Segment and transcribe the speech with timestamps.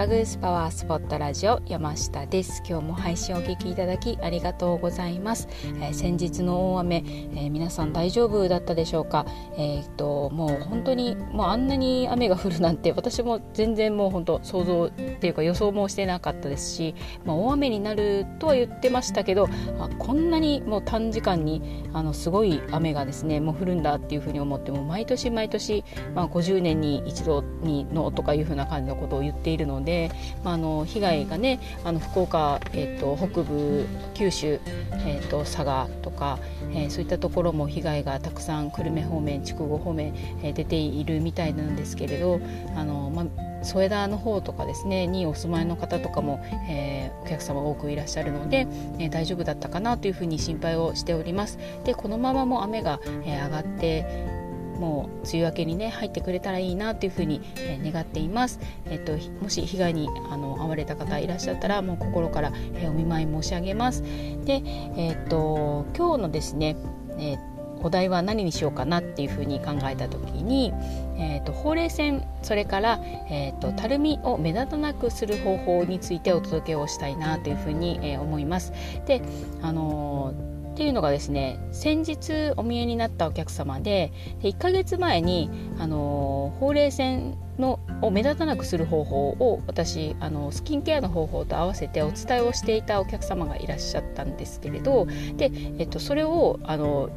[0.00, 2.62] バグースパワースポットラジオ山下です。
[2.66, 9.26] 今日も配信をお聞きいただきありがとうございます、えー、先日の大雨、えー、皆さん大丈夫だったでしょうか？
[9.58, 16.94] えー、っともう本当にもうあんなに雨が降るなんて私も全然もう本当想像っていうか予想もしてなかったですし、
[17.26, 30.08] まあ、大雨になるとは言ってましたけどあこんなにもう短時間にあのすごい雨がですねもう降るんだっていうふうに思っても毎年毎年、まあ、50年に一度にのとかいうふうな感じのことを言っているので、で
[30.44, 34.60] まあ、あの被害がねあの福岡、えーと、北部九州、
[35.04, 36.38] えーと、佐賀とか、
[36.72, 42.40] えー、そういったところも被害がたくさん久留米方面筑後方面、えー、出ているみたいなんですけれど
[42.76, 48.68] あの、まあ、添田の方とかですねにお住まいの方とかも、えー、お客様多くいらっしゃるので、
[48.98, 51.58] えー、大丈夫だったかなというふうに心配をしております。
[51.84, 54.39] でこのままも雨が、えー、上がって
[54.80, 58.58] もう梅雨明けにね入ってくれたらいいなというふうに、え、願っています。
[58.86, 59.12] えっ、と
[59.42, 64.02] もし被害にあの遭われた方いらっしゃったらもう心から、え、お見舞い申し上げます。
[64.44, 64.62] で、
[64.96, 66.76] えっ、と今日のですね、
[67.18, 67.36] え
[67.82, 70.72] お題は何にしようかなっていうふうに考えた時に、
[71.16, 78.72] えーと、ほうれい線それから、えーと、たるみを目立たなくする方法についてお届けをしたいなというふうに、えー、思います。
[79.06, 79.22] で、
[79.62, 80.49] あのー
[80.80, 97.10] っていうのがですね先日お見えになったお客様でで1ヶ月前に、あのほうれい線のを目立たなくする方法を私あのスキンケアの方法と合わせてお伝えをしていたお客様がいらっしゃったんですけれどで、えっと、それをあの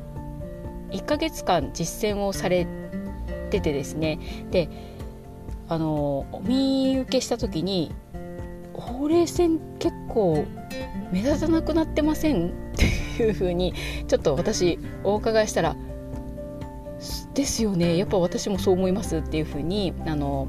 [0.91, 2.67] 1ヶ月間実践をされ
[3.50, 4.19] ててですね
[4.52, 4.67] で
[5.69, 7.94] あのお見受けした時に
[8.73, 10.45] ほうれい線結構
[11.14, 13.73] 目立たなくなってませんっていうふうに
[14.08, 15.75] ちょっと私お伺いしたら
[17.33, 20.47] 「ですよねやっぱ私もそう思います」っていうふうにあの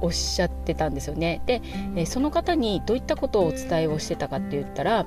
[0.00, 1.40] おっしゃってたんですよね。
[1.46, 1.62] で
[2.06, 5.06] その方にどういったことをお伝えをしてたかって言ったら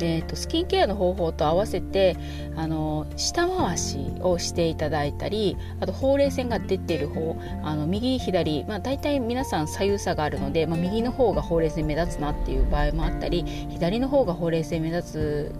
[0.00, 2.16] えーと、スキンケアの方法と合わせて
[2.56, 15.54] あの下回しをしていただいたりあとほうれい線が出てる方あの右左、まあ、大体皆さん左右差があるので、まあ、右の方がほうれい線目立つなっていう場合もあったり左の方がほうれい線目立つ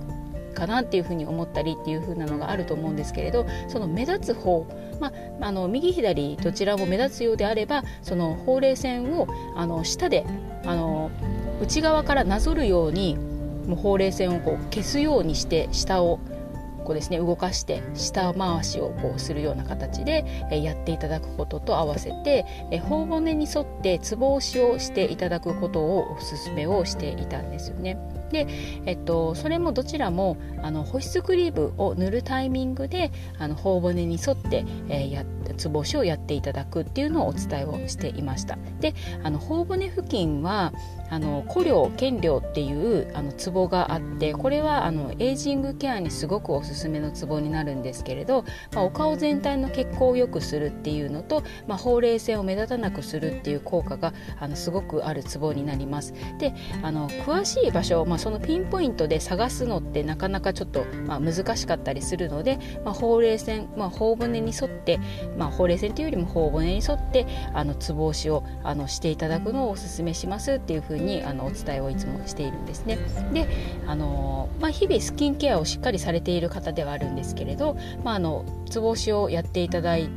[0.59, 4.67] かなっていうふうに思ったりっていうふうなのがあると思うんですけれどその目立つ方、
[5.01, 10.27] まあ、あの右左どちらも目立つようであればそのほうれい線をあの下で
[10.65, 11.11] あの
[11.63, 13.17] 内側からなぞるように
[13.67, 16.19] もうほうれい線をこう消すようにして下を
[16.89, 22.47] こうですね動かして下回しをこうするような形で、やっていただくことと合わせて、
[22.89, 27.99] 頬骨に沿ってつぼ押しをしていただくことをお勧めをしていたんですよね。
[28.31, 28.47] で、
[28.87, 35.25] えっと、それもどちらもあの保湿クリームを塗るタイミングであの頬骨に沿って、えー、や
[35.57, 40.73] つぼ押しをやっていただくっていうのをお伝えをしていましたであの頬骨付近は
[41.11, 65.01] あの古量健量っていうあのツボがあってこれはあのエイジングケアにすごくおすすめのツボになるんですけれど、まあ、お顔全体の血行を良くするっていうのと、まあ、ほうれい線を目立たなくするっていう効果があのすごくあるツボになりますであの詳しい場所、まあ、そのピンポイントで探すのってなかなかちょっと、まあ、難しかったりするので、まあ、ほうれい線、まあ、頬骨に沿って、
[65.37, 72.99] まあ、ほうれい線というよりも頬骨に沿ってあのつぼ押しをあのしていただくのをおすすめしますっていうふうにあのお伝えをいつもしているんですね。
[73.33, 73.47] で
[73.87, 80.09] あの、まあ、日々スキンケアをしっかりされている方ではあるんですけれど、まあ、あのつぼ押しをやっていただい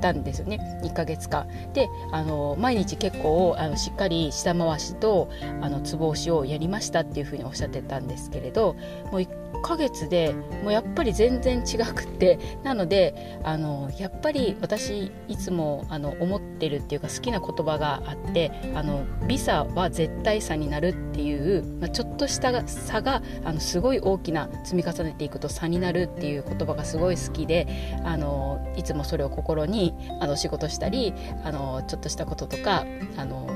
[0.00, 0.80] たんですよね。
[0.82, 1.48] 1ヶ月間。
[1.72, 5.30] であの毎日結構あのしっかり下回しと
[5.62, 8.76] あのつぼ押しをやりましたっていうふうにおっしゃってたんですけれど
[9.10, 27.66] もう1ヶ月でもうやっぱり全然違くってなのであのやっぱり私いつもあの思ってるっていうか好きな言葉があってあの美差は絶対差になるっていう、まあ、ちょっとした差があのすごい大きな積み重ねていくと差になるっていう言葉がすごい好きで
[28.04, 31.14] あのいつもそれを心にあの仕事したり
[31.44, 32.84] あのちょっとしたこととか
[33.16, 33.48] あの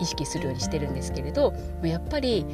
[0.00, 2.44] 意識するようにしてるんですけれどやっぱり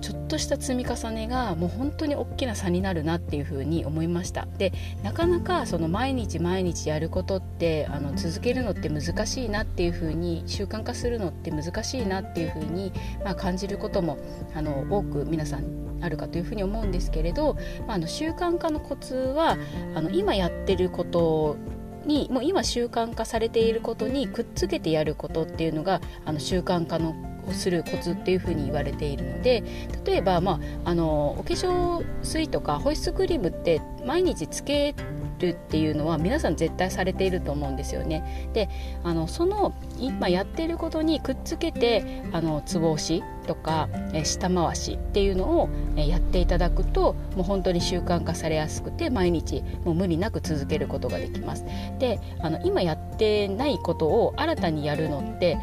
[0.00, 4.46] ちょっとした積み重ねがもう本当に大きな差になるなっていうふうに思いました。
[4.58, 12.92] でなかなかその毎日毎日やることってあの続けるのって難しいなっていうふうに習慣化するのって難しいなっていうふうに、
[13.24, 14.18] まあ、感じることも
[14.54, 15.64] あの多く皆さん
[16.00, 17.54] あるかというふうに思うんですけれど、
[17.86, 19.56] まあ、あの習慣化のコツは
[19.94, 21.56] あの今やってること
[22.04, 27.14] にもう今習慣化されていることにくっつけてやることっていうのがあの習慣化の
[27.48, 29.62] をするコツっていうふうに言われているので
[30.04, 34.94] 例えば、まあ、あのお化粧水とか保湿クリームって毎日つけ
[35.42, 38.48] るっていうのは皆さん絶対されていると思うんですよね。
[38.52, 38.68] で
[39.02, 51.64] あのその今やっていることにくっつけてあのつぼ押しとか、え下回しっていうのを、えやっていただくともう本当に習慣化されやすくて毎日もう無理なく続けることができます。
[51.98, 55.58] であの今やってないことを新たにやるのって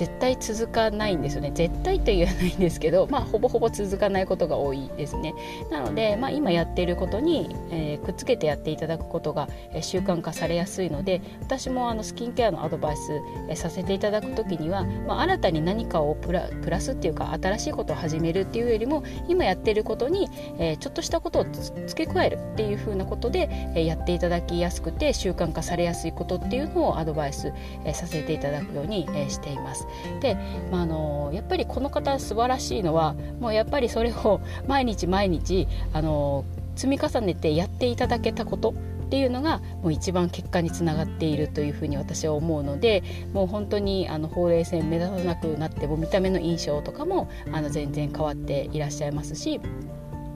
[0.00, 5.34] 絶対続かないんですよね絶対って言わないんですけど、まあ、ほぼほぼ続かないことが多いですね
[5.70, 13.20] なので、まあ、今やっていることに、えー、くっつけてやっていただくことが、え、習慣化されやすいので私もあのスキンケアのアドバイス、
[13.50, 27.52] え、させていただく時には、まあ、新たに何かをプラプラスっていうか新しいことを始めるっていうよりも今やっていることに、えー、ちょっとしたことを付け加えるっていうふうなことで、え、やっていただきやすくて習慣化されやすいことっていうのをアドバイス、
[27.84, 29.86] え、させていただくように、え、しています。
[30.20, 30.36] で、
[30.70, 36.44] まあ、あのやっぱりこの方素晴らしいのはもうやっぱりそれを 毎日毎日あの
[36.76, 38.72] 積み重ねてやっていただけたことっ
[39.10, 43.02] ていうのがもう一番結果につながっているというふうに私は思うので
[43.32, 49.60] もう本当にあのほうれい線目立たなくなっても見た目の印象とかもあの全然変わっていらっしゃいますし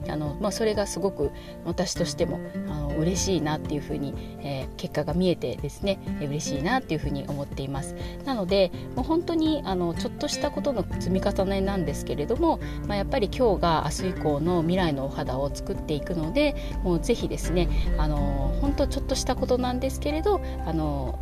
[0.09, 1.31] あの、まあ、それがすごく
[1.63, 7.95] 私としてもあの嬉しいなっていうふうに、えー、結果が見えてですね、えー、嬉しいなっていうふうに思っています。
[8.25, 21.19] なのでもう本当にあのちょっとしたことの積み重ねなんですけれども、まあ、やっぱり今日が明日以降の未来のお肌を作っていくのでもうぜひですねあの本当ちょっとしたことなんですけれどあの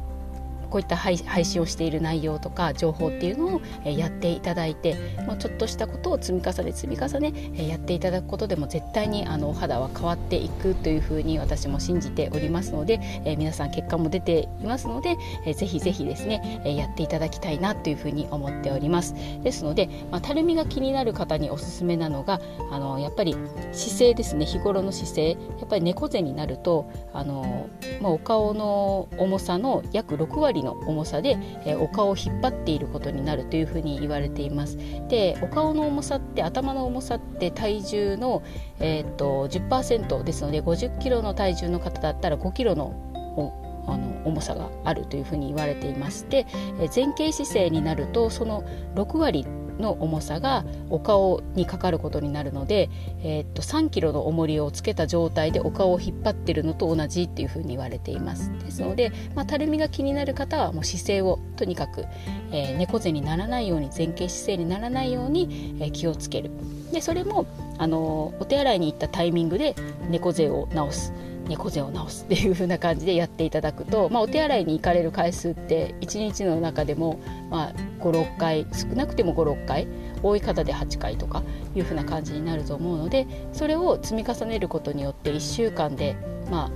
[0.73, 4.95] こういった配信をしている内容とか情報っていうのをやっていただいて
[5.27, 15.15] もうちょっとしたことを積み重ね積み重ねやっていただくことでも絶対にあのお肌は変わっていくというふうに私も信じておりますので、え皆さん結果も出ていますので、
[15.45, 19.13] えぜひぜひですね、えやっていただきたいなというふうに思っております。
[19.43, 22.41] ですので、まあ、たるみが気になる方におすすめなのが
[22.71, 23.35] あのやっぱり
[23.73, 24.45] 姿勢ですね。
[24.47, 25.29] 日頃の姿勢。
[25.59, 27.69] やっぱり猫背になるとあの、
[28.01, 34.77] まあ、お顔の重さの約6割の重さで、えお顔を引っ張っていることになるというふうに言われています。
[35.07, 38.43] でお顔の重さって頭の重さって体重の、
[38.79, 43.11] えーと、10%ですので50キロの体重の方だったら5キロの
[43.85, 46.45] あの重さがあるというふうに言われていまして、
[46.79, 48.63] え前傾姿勢になるとその
[48.95, 49.45] 6割
[49.79, 52.89] の重さがお顔にかかることになるので、
[53.23, 58.51] えー、っと3キロの重りをつけた状態でお顔を引っ張ってるのと同じっていうふうに言われています。
[58.63, 62.05] ですので、まあ、たるみが気になる方はもう姿勢をとにかく、
[62.51, 66.51] えー、猫背にならないように前傾姿勢にならないように、えー、気をつける。
[66.91, 67.45] でそれも
[67.79, 69.75] あのお手洗いに行ったタイミングで
[70.09, 71.13] 猫背を直す。
[71.47, 77.19] 猫背を直すっていう風な感じでやっていただくと、まあ、お手洗いに行かれる回数って1日の中でも、
[77.49, 79.87] まあ、56回少なくても56回
[80.21, 81.43] 多い方で8回とか
[81.75, 86.15] いう風な感じになると思うのでそれを積み重ねることによって1週間で、
[86.49, 86.71] まあ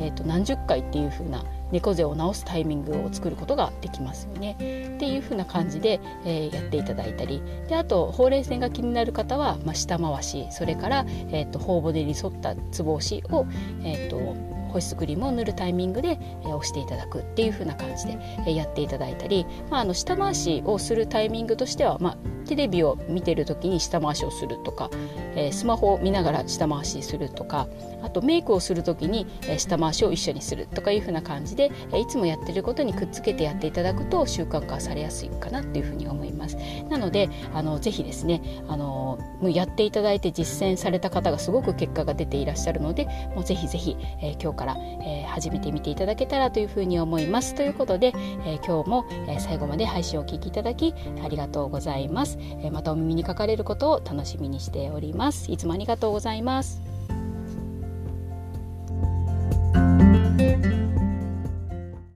[0.00, 4.52] えー、と何十回っていう風な猫背を治すタイミングを作ることができますよね。
[4.96, 13.46] っていう風な感じで、えー、やっていただいたりであとほうれい線が気になる方は、まあ、下回しそれから、えーと、頬骨に沿ったつぼ押しを、
[13.82, 24.90] えーと保湿クリームを塗るタイミングで、えー、押していただくっていう風な感じで、えー、やっていただいたり、まあ、あの下回しをするタイミングとしては、まあ、テレビを見てる時に下回しをするとか、
[25.36, 27.68] えー、スマホを見ながら下回しするとか
[28.02, 36.56] あとメイクをする時に、えー、下回しを一緒にするとかいう風な感じで、えー、いつもやってることにくっつけてやっていただくと習慣化されやすいかなというふうに思います。
[36.88, 47.54] なのであのぜひですねあのやっていただいて実践された方がすごく結果が出ていらっしゃるのでもうぜひぜひ、えー、から、えー、始めてみていただけたらというふうに思います。
[47.54, 48.12] ということで、
[48.44, 52.38] えー、今日も、え最後まで配信をお聴きいただきありがとうございます。
[52.62, 55.50] えまたお耳にかかれることを楽しみにしております。
[55.50, 56.89] いつもありがとうございます。